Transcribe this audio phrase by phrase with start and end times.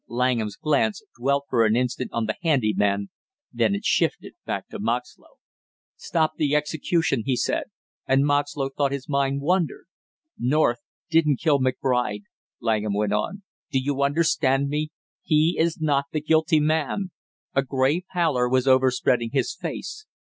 [0.07, 3.11] Langham's glance dwelt for an instant on the handy man,
[3.53, 5.35] then it shifted back to Moxlow.
[5.95, 7.65] "Stop the execution!" he said,
[8.07, 9.85] and Moxlow thought his mind wandered.
[10.39, 10.79] "North
[11.11, 12.23] didn't kill McBride,"
[12.59, 13.43] Langham went on.
[13.71, 14.89] "Do you understand me
[15.21, 17.11] he is not the guilty man!"
[17.53, 20.07] A gray pallor was overspreading his face.